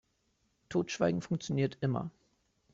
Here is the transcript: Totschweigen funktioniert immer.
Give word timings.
Totschweigen 0.69 1.21
funktioniert 1.21 1.77
immer. 1.83 2.09